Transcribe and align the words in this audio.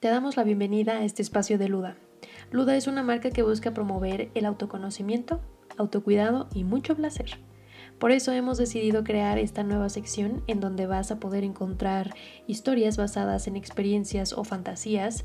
Te 0.00 0.06
damos 0.06 0.36
la 0.36 0.44
bienvenida 0.44 0.98
a 0.98 1.04
este 1.04 1.22
espacio 1.22 1.58
de 1.58 1.68
Luda. 1.68 1.96
Luda 2.52 2.76
es 2.76 2.86
una 2.86 3.02
marca 3.02 3.30
que 3.30 3.42
busca 3.42 3.74
promover 3.74 4.30
el 4.36 4.46
autoconocimiento, 4.46 5.40
autocuidado 5.76 6.48
y 6.54 6.62
mucho 6.62 6.94
placer. 6.94 7.40
Por 7.98 8.12
eso 8.12 8.30
hemos 8.30 8.58
decidido 8.58 9.02
crear 9.02 9.38
esta 9.40 9.64
nueva 9.64 9.88
sección 9.88 10.44
en 10.46 10.60
donde 10.60 10.86
vas 10.86 11.10
a 11.10 11.18
poder 11.18 11.42
encontrar 11.42 12.14
historias 12.46 12.96
basadas 12.96 13.48
en 13.48 13.56
experiencias 13.56 14.34
o 14.34 14.44
fantasías 14.44 15.24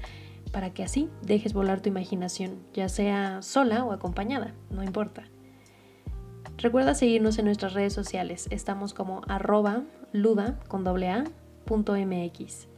para 0.52 0.74
que 0.74 0.82
así 0.82 1.08
dejes 1.21 1.54
volar 1.54 1.82
tu 1.82 1.90
imaginación, 1.90 2.58
ya 2.74 2.90
sea 2.90 3.44
sola 3.44 3.86
o 3.86 3.92
acompañada, 3.92 4.55
no 4.71 4.82
importa. 4.82 5.26
Recuerda 6.58 6.96
seguirnos 6.96 7.38
en 7.38 7.46
nuestras 7.46 7.74
redes 7.74 7.94
sociales, 7.94 8.48
estamos 8.50 8.96
como 8.96 9.21
arroba 9.28 9.84
luda 10.14 10.60
con 10.68 10.88
a, 10.88 11.26
punto 11.64 11.96
mx. 11.96 12.73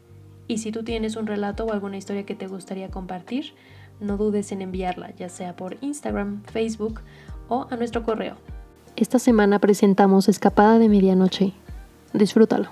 Y 0.47 0.59
si 0.59 0.71
tú 0.71 0.83
tienes 0.83 1.15
un 1.15 1.27
relato 1.27 1.65
o 1.65 1.73
alguna 1.73 1.97
historia 1.97 2.25
que 2.25 2.35
te 2.35 2.47
gustaría 2.47 2.89
compartir, 2.89 3.53
no 3.99 4.17
dudes 4.17 4.51
en 4.51 4.61
enviarla, 4.61 5.11
ya 5.15 5.29
sea 5.29 5.55
por 5.55 5.77
Instagram, 5.81 6.43
Facebook 6.43 7.01
o 7.47 7.67
a 7.69 7.75
nuestro 7.75 8.03
correo. 8.03 8.35
Esta 8.95 9.19
semana 9.19 9.59
presentamos 9.59 10.29
Escapada 10.29 10.79
de 10.79 10.89
Medianoche. 10.89 11.53
Disfrútalo. 12.13 12.69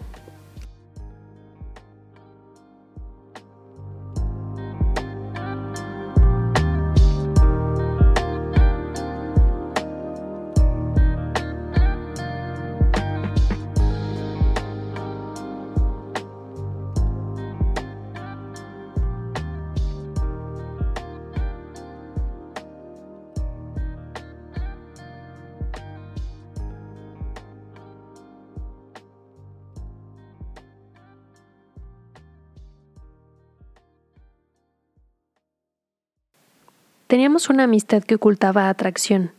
Teníamos 37.14 37.52
una 37.52 37.66
amistad 37.66 38.02
que 38.02 38.16
ocultaba 38.16 38.70
atracción. 38.70 39.34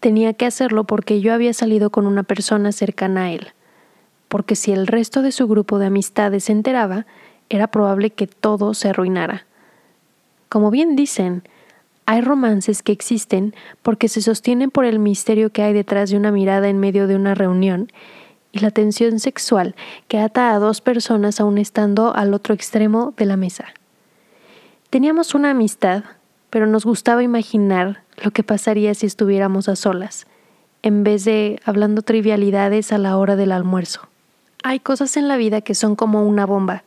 Tenía 0.00 0.32
que 0.32 0.46
hacerlo 0.46 0.84
porque 0.84 1.20
yo 1.20 1.34
había 1.34 1.52
salido 1.52 1.90
con 1.90 2.06
una 2.06 2.22
persona 2.22 2.72
cercana 2.72 3.24
a 3.24 3.32
él, 3.32 3.48
porque 4.28 4.56
si 4.56 4.72
el 4.72 4.86
resto 4.86 5.20
de 5.20 5.30
su 5.30 5.46
grupo 5.46 5.78
de 5.78 5.88
amistades 5.88 6.44
se 6.44 6.52
enteraba, 6.52 7.04
era 7.50 7.66
probable 7.66 8.08
que 8.08 8.26
todo 8.26 8.72
se 8.72 8.88
arruinara. 8.88 9.44
Como 10.48 10.70
bien 10.70 10.96
dicen, 10.96 11.42
hay 12.06 12.22
romances 12.22 12.82
que 12.82 12.92
existen 12.92 13.54
porque 13.82 14.08
se 14.08 14.22
sostienen 14.22 14.70
por 14.70 14.86
el 14.86 14.98
misterio 14.98 15.50
que 15.50 15.64
hay 15.64 15.74
detrás 15.74 16.08
de 16.08 16.16
una 16.16 16.32
mirada 16.32 16.70
en 16.70 16.78
medio 16.78 17.06
de 17.06 17.16
una 17.16 17.34
reunión 17.34 17.92
y 18.52 18.60
la 18.60 18.70
tensión 18.70 19.20
sexual 19.20 19.76
que 20.08 20.18
ata 20.18 20.54
a 20.54 20.58
dos 20.58 20.80
personas 20.80 21.40
aún 21.40 21.58
estando 21.58 22.16
al 22.16 22.32
otro 22.32 22.54
extremo 22.54 23.12
de 23.18 23.26
la 23.26 23.36
mesa. 23.36 23.66
Teníamos 24.88 25.34
una 25.34 25.50
amistad 25.50 26.04
pero 26.56 26.66
nos 26.66 26.86
gustaba 26.86 27.22
imaginar 27.22 28.02
lo 28.24 28.30
que 28.30 28.42
pasaría 28.42 28.94
si 28.94 29.04
estuviéramos 29.04 29.68
a 29.68 29.76
solas, 29.76 30.26
en 30.80 31.04
vez 31.04 31.26
de 31.26 31.60
hablando 31.66 32.00
trivialidades 32.00 32.94
a 32.94 32.96
la 32.96 33.18
hora 33.18 33.36
del 33.36 33.52
almuerzo. 33.52 34.08
Hay 34.62 34.80
cosas 34.80 35.18
en 35.18 35.28
la 35.28 35.36
vida 35.36 35.60
que 35.60 35.74
son 35.74 35.96
como 35.96 36.26
una 36.26 36.46
bomba. 36.46 36.82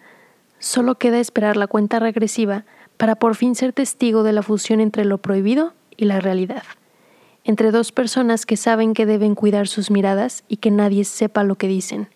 Solo 0.58 0.96
queda 0.96 1.20
esperar 1.20 1.56
la 1.56 1.68
cuenta 1.68 2.00
regresiva 2.00 2.66
para 2.98 3.14
por 3.14 3.36
fin 3.36 3.54
ser 3.54 3.72
testigo 3.72 4.24
de 4.24 4.34
la 4.34 4.42
fusión 4.42 4.80
entre 4.80 5.06
lo 5.06 5.20
prohibido 5.20 5.74
y 5.96 6.06
la 6.06 6.20
realidad. 6.20 6.64
Entre 7.44 7.70
dos 7.70 7.92
personas 7.92 8.48
que 8.48 8.58
saben 8.58 8.96
que 8.96 9.06
deben 9.06 9.36
cuidar 9.36 9.68
sus 9.68 9.92
miradas 9.92 10.44
y 10.48 10.58
que 10.58 10.72
nadie 10.72 11.06
sepa 11.06 11.44
lo 11.44 11.58
que 11.60 11.68
dicen 11.68 12.08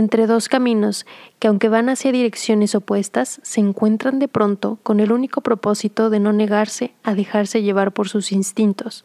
entre 0.00 0.26
dos 0.26 0.48
caminos 0.48 1.06
que 1.38 1.46
aunque 1.46 1.68
van 1.68 1.88
hacia 1.88 2.10
direcciones 2.10 2.74
opuestas, 2.74 3.40
se 3.44 3.60
encuentran 3.60 4.18
de 4.18 4.26
pronto 4.26 4.78
con 4.82 4.98
el 4.98 5.12
único 5.12 5.42
propósito 5.42 6.10
de 6.10 6.18
no 6.18 6.32
negarse 6.32 6.92
a 7.04 7.14
dejarse 7.14 7.62
llevar 7.62 7.92
por 7.92 8.08
sus 8.08 8.32
instintos, 8.32 9.04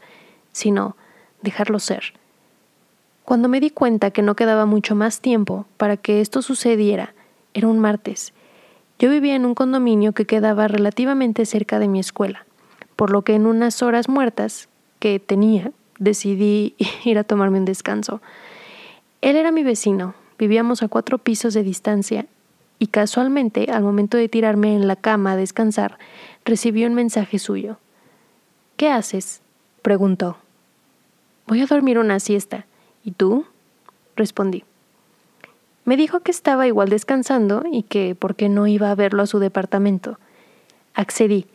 sino 0.52 0.98
dejarlo 1.44 1.78
ser. 1.78 2.14
Cuando 3.24 3.48
me 3.48 3.60
di 3.60 3.70
cuenta 3.70 4.12
que 4.12 4.22
no 4.22 4.36
quedaba 4.36 4.66
mucho 4.66 4.96
más 4.96 5.22
tiempo 5.22 5.66
para 5.78 5.98
que 5.98 6.22
esto 6.22 6.42
sucediera, 6.42 7.14
era 7.54 7.68
un 7.68 7.80
martes. 7.80 8.34
Yo 8.98 9.10
vivía 9.10 9.36
en 9.36 9.46
un 9.46 9.56
condominio 9.56 10.14
que 10.14 10.26
quedaba 10.26 10.68
relativamente 10.68 11.46
cerca 11.46 11.80
de 11.80 11.88
mi 11.88 12.00
escuela, 12.00 12.46
por 12.96 13.12
lo 13.12 13.24
que 13.24 13.36
en 13.36 13.46
unas 13.46 13.82
horas 13.82 14.10
muertas 14.10 14.70
que 15.00 15.20
tenía, 15.20 15.72
decidí 16.00 16.76
ir 17.04 17.18
a 17.18 17.24
tomarme 17.24 17.60
un 17.60 17.66
descanso. 17.66 18.22
Él 19.22 19.36
era 19.36 19.52
mi 19.52 19.64
vecino, 19.64 20.14
Vivíamos 20.38 20.84
a 20.84 20.88
cuatro 20.88 21.18
pisos 21.18 21.54
de 21.54 21.64
distancia 21.64 22.26
y 22.78 22.88
casualmente, 22.88 23.68
al 23.72 23.84
momento 23.84 24.18
de 24.18 24.30
tirarme 24.30 24.76
en 24.76 24.88
la 24.88 24.96
cama 24.96 25.32
a 25.32 25.36
descansar, 25.38 25.98
recibí 26.44 26.86
un 26.86 26.94
mensaje 26.94 27.40
suyo. 27.40 27.78
¿Qué 28.76 28.90
haces? 28.90 29.42
preguntó. 29.82 30.38
Voy 31.48 31.62
a 31.62 31.68
dormir 31.68 32.00
una 32.00 32.20
siesta. 32.20 32.66
¿Y 33.04 33.12
tú? 33.12 33.46
respondí. 34.16 34.64
Me 35.86 35.96
dijo 35.96 36.22
que 36.22 36.32
estaba 36.32 36.68
igual 36.68 36.90
descansando 36.90 37.64
y 37.72 37.84
que 37.84 38.16
por 38.16 38.36
qué 38.36 38.50
no 38.50 38.66
iba 38.68 38.90
a 38.90 38.96
verlo 38.96 39.22
a 39.22 39.28
su 39.28 39.40
departamento. 39.40 40.18
Accedí. 40.96 41.46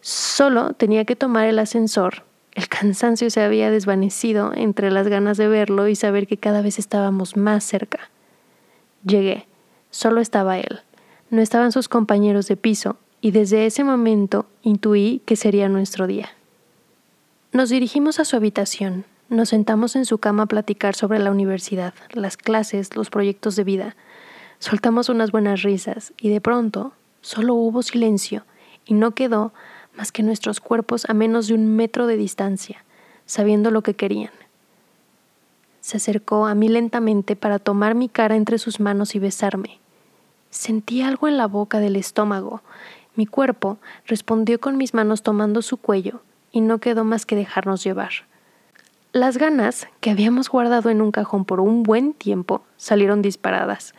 Solo 0.00 0.74
tenía 0.74 1.04
que 1.04 1.16
tomar 1.16 1.46
el 1.46 1.58
ascensor. 1.58 2.22
El 2.52 2.68
cansancio 2.68 3.30
se 3.30 3.40
había 3.40 3.70
desvanecido 3.70 4.52
entre 4.54 4.90
las 4.90 5.08
ganas 5.08 5.38
de 5.38 5.48
verlo 5.48 5.88
y 5.88 5.96
saber 5.96 6.26
que 6.26 6.36
cada 6.36 6.60
vez 6.60 6.78
estábamos 6.78 7.36
más 7.36 7.64
cerca. 7.64 8.10
Llegué. 9.04 9.46
Solo 9.90 10.20
estaba 10.20 10.58
él. 10.58 10.80
No 11.30 11.40
estaban 11.40 11.72
sus 11.72 11.88
compañeros 11.88 12.46
de 12.48 12.56
piso, 12.56 12.96
y 13.20 13.32
desde 13.32 13.66
ese 13.66 13.84
momento 13.84 14.46
intuí 14.62 15.22
que 15.26 15.36
sería 15.36 15.68
nuestro 15.68 16.06
día. 16.06 16.30
Nos 17.52 17.70
dirigimos 17.70 18.20
a 18.20 18.24
su 18.24 18.36
habitación. 18.36 19.04
Nos 19.28 19.50
sentamos 19.50 19.96
en 19.96 20.04
su 20.04 20.18
cama 20.18 20.44
a 20.44 20.46
platicar 20.46 20.94
sobre 20.94 21.18
la 21.18 21.30
universidad, 21.30 21.94
las 22.12 22.36
clases, 22.36 22.96
los 22.96 23.10
proyectos 23.10 23.56
de 23.56 23.64
vida. 23.64 23.96
Soltamos 24.58 25.08
unas 25.08 25.32
buenas 25.32 25.62
risas 25.62 26.12
y 26.20 26.30
de 26.30 26.40
pronto 26.40 26.92
solo 27.20 27.54
hubo 27.54 27.82
silencio 27.82 28.44
y 28.86 28.94
no 28.94 29.12
quedó 29.12 29.52
más 29.96 30.12
que 30.12 30.22
nuestros 30.22 30.60
cuerpos 30.60 31.04
a 31.08 31.14
menos 31.14 31.48
de 31.48 31.54
un 31.54 31.76
metro 31.76 32.06
de 32.06 32.16
distancia, 32.16 32.84
sabiendo 33.26 33.70
lo 33.70 33.82
que 33.82 33.94
querían. 33.94 34.30
Se 35.88 35.96
acercó 35.96 36.44
a 36.44 36.54
mí 36.54 36.68
lentamente 36.68 37.34
para 37.34 37.58
tomar 37.58 37.94
mi 37.94 38.10
cara 38.10 38.36
entre 38.36 38.58
sus 38.58 38.78
manos 38.78 39.14
y 39.14 39.18
besarme. 39.18 39.80
Sentí 40.50 41.00
algo 41.00 41.28
en 41.28 41.38
la 41.38 41.46
boca 41.46 41.80
del 41.80 41.96
estómago. 41.96 42.60
Mi 43.14 43.24
cuerpo 43.24 43.78
respondió 44.04 44.60
con 44.60 44.76
mis 44.76 44.92
manos 44.92 45.22
tomando 45.22 45.62
su 45.62 45.78
cuello 45.78 46.20
y 46.52 46.60
no 46.60 46.76
quedó 46.76 47.04
más 47.04 47.24
que 47.24 47.36
dejarnos 47.36 47.82
llevar. 47.82 48.10
Las 49.12 49.38
ganas, 49.38 49.88
que 50.00 50.10
habíamos 50.10 50.50
guardado 50.50 50.90
en 50.90 51.00
un 51.00 51.10
cajón 51.10 51.46
por 51.46 51.58
un 51.58 51.84
buen 51.84 52.12
tiempo, 52.12 52.60
salieron 52.76 53.22
disparadas. 53.22 53.94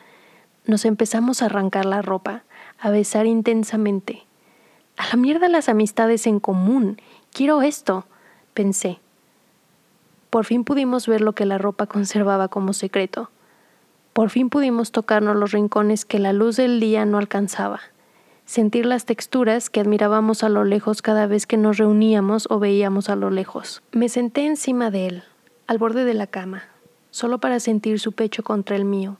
Nos 0.67 0.85
empezamos 0.85 1.41
a 1.41 1.47
arrancar 1.47 1.85
la 1.85 2.03
ropa, 2.03 2.43
a 2.79 2.91
besar 2.91 3.25
intensamente. 3.25 4.27
A 4.95 5.07
la 5.07 5.15
mierda 5.15 5.49
las 5.49 5.69
amistades 5.69 6.27
en 6.27 6.39
común. 6.39 7.01
Quiero 7.33 7.63
esto, 7.63 8.05
pensé. 8.53 8.99
Por 10.29 10.45
fin 10.45 10.63
pudimos 10.63 11.07
ver 11.07 11.21
lo 11.21 11.33
que 11.33 11.45
la 11.45 11.57
ropa 11.57 11.87
conservaba 11.87 12.49
como 12.49 12.73
secreto. 12.73 13.31
Por 14.13 14.29
fin 14.29 14.49
pudimos 14.49 14.91
tocarnos 14.91 15.35
los 15.35 15.51
rincones 15.51 16.05
que 16.05 16.19
la 16.19 16.33
luz 16.33 16.55
del 16.55 16.79
día 16.79 17.05
no 17.05 17.17
alcanzaba, 17.17 17.79
sentir 18.45 18.85
las 18.85 19.05
texturas 19.05 19.69
que 19.69 19.79
admirábamos 19.79 20.43
a 20.43 20.49
lo 20.49 20.63
lejos 20.63 21.01
cada 21.01 21.25
vez 21.25 21.47
que 21.47 21.57
nos 21.57 21.77
reuníamos 21.77 22.47
o 22.49 22.59
veíamos 22.59 23.09
a 23.09 23.15
lo 23.15 23.29
lejos. 23.29 23.81
Me 23.91 24.09
senté 24.09 24.45
encima 24.45 24.91
de 24.91 25.07
él, 25.07 25.23
al 25.67 25.77
borde 25.77 26.03
de 26.03 26.13
la 26.13 26.27
cama, 26.27 26.63
solo 27.11 27.39
para 27.39 27.59
sentir 27.59 27.99
su 27.99 28.11
pecho 28.11 28.43
contra 28.43 28.75
el 28.75 28.85
mío, 28.85 29.17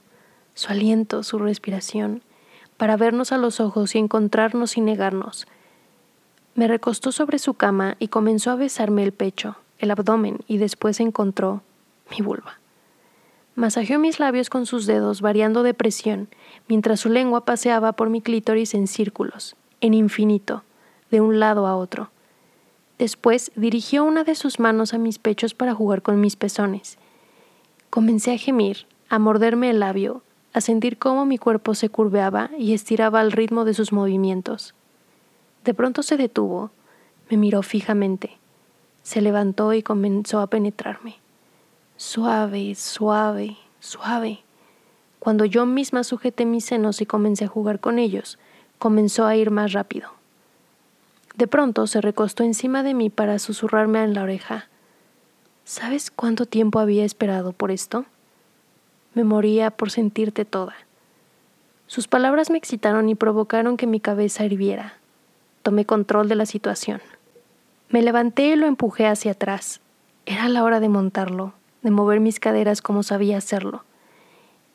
su 0.54 0.70
aliento, 0.70 1.22
su 1.22 1.38
respiración, 1.38 2.22
para 2.76 2.96
vernos 2.96 3.32
a 3.32 3.38
los 3.38 3.60
ojos 3.60 3.94
y 3.94 3.98
encontrarnos 3.98 4.72
sin 4.72 4.84
negarnos. 4.84 5.46
Me 6.54 6.68
recostó 6.68 7.10
sobre 7.12 7.38
su 7.38 7.54
cama 7.54 7.96
y 7.98 8.08
comenzó 8.08 8.50
a 8.50 8.56
besarme 8.56 9.02
el 9.02 9.12
pecho, 9.12 9.56
el 9.80 9.90
abdomen 9.90 10.38
y 10.46 10.58
después 10.58 11.00
encontró 11.00 11.62
mi 12.10 12.24
vulva. 12.24 12.60
Masajeó 13.56 13.98
mis 13.98 14.20
labios 14.20 14.48
con 14.48 14.64
sus 14.64 14.86
dedos, 14.86 15.20
variando 15.20 15.62
de 15.62 15.74
presión, 15.74 16.28
mientras 16.68 17.00
su 17.00 17.08
lengua 17.08 17.44
paseaba 17.44 17.92
por 17.92 18.08
mi 18.08 18.22
clítoris 18.22 18.74
en 18.74 18.86
círculos, 18.86 19.56
en 19.80 19.92
infinito, 19.94 20.62
de 21.10 21.20
un 21.20 21.40
lado 21.40 21.66
a 21.66 21.76
otro. 21.76 22.10
Después 22.98 23.50
dirigió 23.56 24.04
una 24.04 24.24
de 24.24 24.34
sus 24.34 24.60
manos 24.60 24.94
a 24.94 24.98
mis 24.98 25.18
pechos 25.18 25.54
para 25.54 25.74
jugar 25.74 26.02
con 26.02 26.20
mis 26.20 26.36
pezones. 26.36 26.98
Comencé 27.90 28.32
a 28.32 28.38
gemir, 28.38 28.86
a 29.08 29.18
morderme 29.18 29.70
el 29.70 29.80
labio, 29.80 30.22
a 30.52 30.60
sentir 30.60 30.98
cómo 30.98 31.26
mi 31.26 31.38
cuerpo 31.38 31.74
se 31.74 31.88
curveaba 31.88 32.50
y 32.58 32.72
estiraba 32.72 33.20
al 33.20 33.32
ritmo 33.32 33.64
de 33.64 33.74
sus 33.74 33.92
movimientos. 33.92 34.74
De 35.64 35.74
pronto 35.74 36.02
se 36.02 36.16
detuvo, 36.16 36.70
me 37.30 37.36
miró 37.36 37.62
fijamente, 37.62 38.39
se 39.02 39.20
levantó 39.20 39.72
y 39.72 39.82
comenzó 39.82 40.40
a 40.40 40.46
penetrarme. 40.46 41.16
Suave, 41.96 42.74
suave, 42.74 43.56
suave. 43.80 44.40
Cuando 45.18 45.44
yo 45.44 45.66
misma 45.66 46.02
sujeté 46.04 46.46
mis 46.46 46.64
senos 46.64 47.00
y 47.00 47.06
comencé 47.06 47.44
a 47.44 47.48
jugar 47.48 47.80
con 47.80 47.98
ellos, 47.98 48.38
comenzó 48.78 49.26
a 49.26 49.36
ir 49.36 49.50
más 49.50 49.72
rápido. 49.72 50.10
De 51.36 51.46
pronto 51.46 51.86
se 51.86 52.00
recostó 52.00 52.42
encima 52.42 52.82
de 52.82 52.94
mí 52.94 53.10
para 53.10 53.38
susurrarme 53.38 54.02
en 54.02 54.14
la 54.14 54.22
oreja. 54.22 54.68
¿Sabes 55.64 56.10
cuánto 56.10 56.46
tiempo 56.46 56.80
había 56.80 57.04
esperado 57.04 57.52
por 57.52 57.70
esto? 57.70 58.06
Me 59.14 59.24
moría 59.24 59.70
por 59.70 59.90
sentirte 59.90 60.44
toda. 60.44 60.74
Sus 61.86 62.08
palabras 62.08 62.50
me 62.50 62.58
excitaron 62.58 63.08
y 63.08 63.14
provocaron 63.14 63.76
que 63.76 63.86
mi 63.86 64.00
cabeza 64.00 64.44
hirviera. 64.44 64.94
Tomé 65.62 65.84
control 65.84 66.28
de 66.28 66.36
la 66.36 66.46
situación. 66.46 67.00
Me 67.90 68.02
levanté 68.02 68.48
y 68.48 68.56
lo 68.56 68.66
empujé 68.66 69.06
hacia 69.06 69.32
atrás. 69.32 69.80
Era 70.26 70.48
la 70.48 70.64
hora 70.64 70.80
de 70.80 70.88
montarlo, 70.88 71.52
de 71.82 71.90
mover 71.90 72.20
mis 72.20 72.40
caderas 72.40 72.82
como 72.82 73.02
sabía 73.02 73.38
hacerlo 73.38 73.84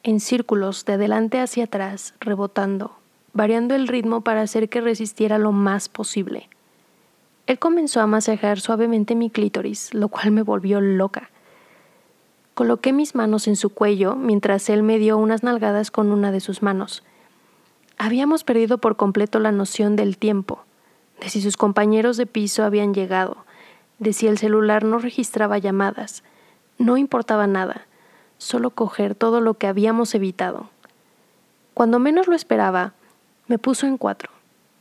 en 0.05 0.19
círculos 0.19 0.85
de 0.85 0.93
adelante 0.93 1.39
hacia 1.39 1.63
atrás, 1.63 2.13
rebotando, 2.19 2.91
variando 3.33 3.73
el 3.73 3.87
ritmo 3.87 4.21
para 4.21 4.41
hacer 4.41 4.69
que 4.69 4.79
resistiera 4.79 5.39
lo 5.39 5.51
más 5.51 5.89
posible. 5.89 6.47
Él 7.47 7.57
comenzó 7.57 8.01
a 8.01 8.07
masajear 8.07 8.59
suavemente 8.59 9.15
mi 9.15 9.31
clítoris, 9.31 9.95
lo 9.95 10.09
cual 10.09 10.29
me 10.29 10.43
volvió 10.43 10.79
loca. 10.79 11.31
Coloqué 12.53 12.93
mis 12.93 13.15
manos 13.15 13.47
en 13.47 13.55
su 13.55 13.71
cuello 13.71 14.15
mientras 14.15 14.69
él 14.69 14.83
me 14.83 14.99
dio 14.99 15.17
unas 15.17 15.41
nalgadas 15.41 15.89
con 15.89 16.11
una 16.11 16.31
de 16.31 16.39
sus 16.39 16.61
manos. 16.61 17.03
Habíamos 17.97 18.43
perdido 18.43 18.77
por 18.77 18.97
completo 18.97 19.39
la 19.39 19.51
noción 19.51 19.95
del 19.95 20.19
tiempo, 20.19 20.64
de 21.19 21.29
si 21.29 21.41
sus 21.41 21.57
compañeros 21.57 22.17
de 22.17 22.25
piso 22.25 22.63
habían 22.63 22.93
llegado, 22.93 23.37
de 23.99 24.13
si 24.13 24.27
el 24.27 24.37
celular 24.37 24.83
no 24.83 24.99
registraba 24.99 25.57
llamadas. 25.57 26.23
No 26.77 26.97
importaba 26.97 27.47
nada 27.47 27.85
solo 28.37 28.69
coger 28.69 29.15
todo 29.15 29.41
lo 29.41 29.55
que 29.55 29.67
habíamos 29.67 30.13
evitado. 30.15 30.69
Cuando 31.73 31.99
menos 31.99 32.27
lo 32.27 32.35
esperaba, 32.35 32.93
me 33.47 33.57
puso 33.57 33.87
en 33.87 33.97
cuatro. 33.97 34.29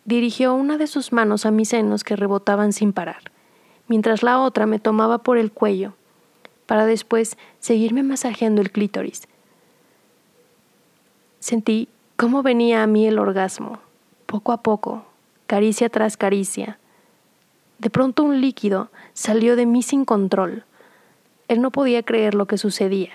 Dirigió 0.05 0.55
una 0.55 0.77
de 0.77 0.87
sus 0.87 1.13
manos 1.13 1.47
a 1.47 1.51
mis 1.51 1.71
senos 1.71 2.05
que 2.05 2.17
rebotaban 2.17 2.73
sin 2.73 2.93
parar, 2.93 3.31
mientras 3.89 4.23
la 4.23 4.41
otra 4.41 4.67
me 4.67 4.79
tomaba 4.79 5.19
por 5.19 5.39
el 5.39 5.51
cuello, 5.51 5.95
para 6.67 6.87
después 6.87 7.37
seguirme 7.59 8.03
masajeando 8.03 8.61
el 8.61 8.71
clítoris. 8.71 9.29
Sentí 11.41 11.89
cómo 12.17 12.43
venía 12.43 12.83
a 12.83 12.87
mí 12.87 13.07
el 13.07 13.19
orgasmo, 13.19 13.79
poco 14.27 14.53
a 14.53 14.63
poco, 14.63 15.05
caricia 15.47 15.89
tras 15.89 16.17
caricia. 16.17 16.79
De 17.79 17.91
pronto 17.91 18.23
un 18.23 18.41
líquido 18.41 18.91
salió 19.13 19.57
de 19.57 19.67
mí 19.67 19.83
sin 19.83 20.05
control. 20.05 20.65
Él 21.49 21.61
no 21.61 21.71
podía 21.71 22.03
creer 22.03 22.35
lo 22.35 22.47
que 22.47 22.59
sucedía. 22.59 23.13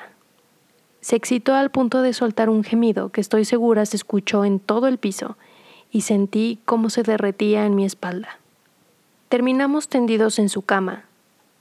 Se 1.02 1.16
excitó 1.16 1.56
al 1.56 1.72
punto 1.72 2.02
de 2.02 2.14
soltar 2.14 2.50
un 2.50 2.64
gemido 2.64 3.10
que 3.10 3.22
estoy 3.22 3.46
segura 3.46 3.86
se 3.86 3.96
escuchó 3.96 4.44
en 4.44 4.60
todo 4.60 4.88
el 4.88 4.98
piso 4.98 5.38
y 5.92 6.02
sentí 6.02 6.60
cómo 6.66 6.90
se 6.90 7.04
derretía 7.04 7.66
en 7.66 7.76
mi 7.76 7.86
espalda. 7.86 8.38
Terminamos 9.30 9.88
tendidos 9.88 10.40
en 10.40 10.50
su 10.50 10.62
cama. 10.62 11.06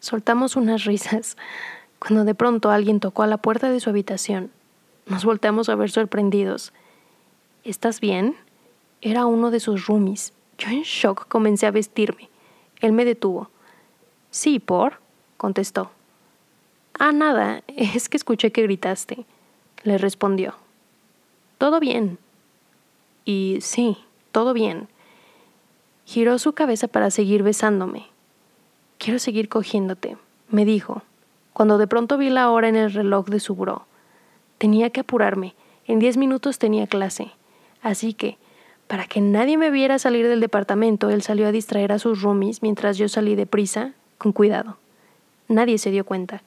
Soltamos 0.01 0.57
unas 0.57 0.85
risas 0.85 1.37
cuando 1.99 2.25
de 2.25 2.35
pronto 2.35 2.71
alguien 2.71 3.01
tocó 3.01 3.23
a 3.23 3.27
la 3.27 3.39
puerta 3.39 3.71
de 3.71 3.81
su 3.81 3.91
habitación. 3.91 4.51
Nos 5.07 5.25
volteamos 5.25 5.69
a 5.69 5.75
ver 5.75 5.91
sorprendidos. 5.91 6.73
¿Estás 7.65 8.01
bien? 8.01 8.37
Era 9.01 9.27
uno 9.27 9.51
de 9.51 9.61
sus 9.61 9.87
roomies. 9.87 10.33
Yo 10.59 10.69
en 10.71 10.83
shock 10.83 11.29
comencé 11.29 11.67
a 11.67 11.71
vestirme. 11.71 12.29
Él 12.81 12.93
me 12.93 13.05
detuvo. 13.05 13.49
Sí, 14.31 14.59
por, 14.59 15.01
contestó. 15.37 15.91
Ah, 16.99 17.13
nada, 17.13 17.63
es 17.69 18.09
que 18.09 18.17
escuché 18.17 18.53
que 18.53 18.63
gritaste, 18.63 19.25
le 19.85 19.99
respondió. 19.99 20.55
Todo 21.59 21.81
bien. 21.81 22.19
Y 23.25 23.59
sí, 23.61 23.99
todo 24.33 24.53
bien. 24.53 24.89
Giró 26.05 26.39
su 26.39 26.53
cabeza 26.53 26.89
para 26.89 27.11
seguir 27.11 27.43
besándome. 27.43 28.07
Quiero 28.99 29.19
seguir 29.19 29.49
cogiéndote, 29.49 30.17
me 30.49 30.65
dijo, 30.65 31.03
cuando 31.53 31.79
de 31.79 31.87
pronto 31.87 32.19
vi 32.19 32.31
la 32.31 32.51
hora 32.51 32.69
en 32.69 32.77
el 32.77 32.93
reloj 32.93 33.27
de 33.27 33.39
su 33.39 33.55
buró. 33.55 33.87
Tenía 34.59 34.91
que 34.91 35.01
apurarme, 35.01 35.55
en 35.87 35.99
diez 35.99 36.17
minutos 36.17 36.59
tenía 36.59 36.87
clase. 36.87 37.31
Así 37.83 38.13
que, 38.13 38.39
para 38.89 39.07
que 39.07 39.21
nadie 39.21 39.59
me 39.59 39.71
viera 39.71 39.99
salir 39.99 40.27
del 40.27 40.41
departamento, 40.41 41.11
él 41.11 41.23
salió 41.23 41.47
a 41.47 41.53
distraer 41.53 41.93
a 41.93 41.99
sus 41.99 42.23
roomies 42.23 42.63
mientras 42.63 42.97
yo 42.97 43.09
salí 43.09 43.37
deprisa, 43.37 43.93
con 44.17 44.33
cuidado. 44.33 44.79
Nadie 45.47 45.79
se 45.79 45.91
dio 45.91 46.05
cuenta. 46.05 46.43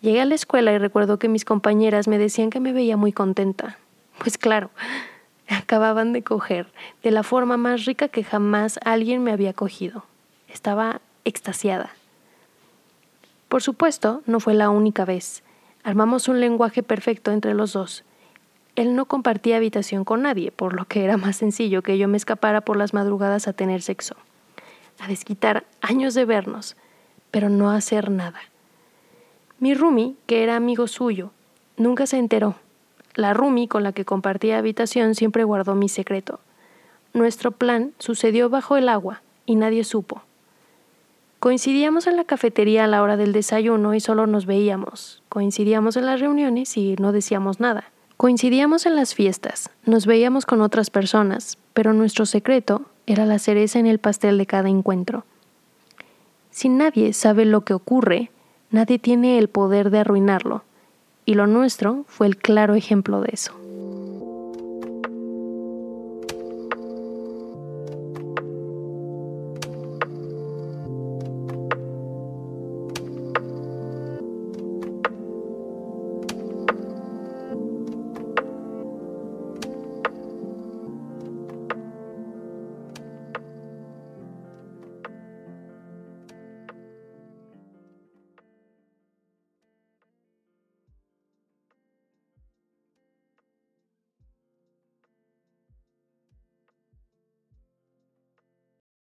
Llegué 0.00 0.20
a 0.20 0.24
la 0.24 0.36
escuela 0.36 0.72
y 0.72 0.78
recuerdo 0.78 1.18
que 1.18 1.28
mis 1.28 1.44
compañeras 1.44 2.08
me 2.08 2.18
decían 2.18 2.50
que 2.50 2.60
me 2.60 2.72
veía 2.72 2.96
muy 2.96 3.12
contenta. 3.12 3.78
Pues 4.18 4.38
claro, 4.38 4.70
acababan 5.48 6.12
de 6.12 6.22
coger 6.22 6.68
de 7.02 7.10
la 7.10 7.24
forma 7.24 7.56
más 7.56 7.84
rica 7.84 8.08
que 8.08 8.22
jamás 8.22 8.78
alguien 8.84 9.22
me 9.22 9.32
había 9.32 9.52
cogido. 9.52 10.04
Estaba 10.48 11.00
extasiada. 11.24 11.90
Por 13.48 13.60
supuesto, 13.60 14.22
no 14.26 14.38
fue 14.38 14.54
la 14.54 14.70
única 14.70 15.04
vez. 15.04 15.42
Armamos 15.82 16.28
un 16.28 16.38
lenguaje 16.38 16.84
perfecto 16.84 17.32
entre 17.32 17.54
los 17.54 17.72
dos. 17.72 18.04
Él 18.80 18.96
no 18.96 19.04
compartía 19.04 19.58
habitación 19.58 20.06
con 20.06 20.22
nadie, 20.22 20.52
por 20.52 20.72
lo 20.72 20.86
que 20.86 21.04
era 21.04 21.18
más 21.18 21.36
sencillo 21.36 21.82
que 21.82 21.98
yo 21.98 22.08
me 22.08 22.16
escapara 22.16 22.62
por 22.62 22.78
las 22.78 22.94
madrugadas 22.94 23.46
a 23.46 23.52
tener 23.52 23.82
sexo, 23.82 24.16
a 24.98 25.06
desquitar 25.06 25.66
años 25.82 26.14
de 26.14 26.24
vernos, 26.24 26.76
pero 27.30 27.50
no 27.50 27.68
hacer 27.68 28.10
nada. 28.10 28.40
Mi 29.58 29.74
Rumi, 29.74 30.16
que 30.24 30.42
era 30.42 30.56
amigo 30.56 30.86
suyo, 30.86 31.30
nunca 31.76 32.06
se 32.06 32.16
enteró. 32.16 32.54
La 33.14 33.34
Rumi 33.34 33.68
con 33.68 33.82
la 33.82 33.92
que 33.92 34.06
compartía 34.06 34.56
habitación 34.56 35.14
siempre 35.14 35.44
guardó 35.44 35.74
mi 35.74 35.90
secreto. 35.90 36.40
Nuestro 37.12 37.52
plan 37.52 37.92
sucedió 37.98 38.48
bajo 38.48 38.78
el 38.78 38.88
agua 38.88 39.20
y 39.44 39.56
nadie 39.56 39.84
supo. 39.84 40.22
Coincidíamos 41.38 42.06
en 42.06 42.16
la 42.16 42.24
cafetería 42.24 42.84
a 42.84 42.86
la 42.86 43.02
hora 43.02 43.18
del 43.18 43.32
desayuno 43.34 43.92
y 43.92 44.00
solo 44.00 44.26
nos 44.26 44.46
veíamos. 44.46 45.22
Coincidíamos 45.28 45.98
en 45.98 46.06
las 46.06 46.18
reuniones 46.18 46.78
y 46.78 46.96
no 46.96 47.12
decíamos 47.12 47.60
nada. 47.60 47.90
Coincidíamos 48.20 48.84
en 48.84 48.96
las 48.96 49.14
fiestas, 49.14 49.70
nos 49.86 50.04
veíamos 50.04 50.44
con 50.44 50.60
otras 50.60 50.90
personas, 50.90 51.56
pero 51.72 51.94
nuestro 51.94 52.26
secreto 52.26 52.82
era 53.06 53.24
la 53.24 53.38
cereza 53.38 53.78
en 53.78 53.86
el 53.86 53.98
pastel 53.98 54.36
de 54.36 54.44
cada 54.44 54.68
encuentro. 54.68 55.24
Si 56.50 56.68
nadie 56.68 57.14
sabe 57.14 57.46
lo 57.46 57.62
que 57.62 57.72
ocurre, 57.72 58.30
Nadie 58.70 59.00
tiene 59.00 59.38
el 59.38 59.48
poder 59.48 59.90
de 59.90 59.98
arruinarlo, 59.98 60.62
y 61.26 61.34
lo 61.34 61.48
nuestro 61.48 62.04
fue 62.06 62.28
el 62.28 62.36
claro 62.36 62.76
ejemplo 62.76 63.20
de 63.20 63.30
eso. 63.32 63.52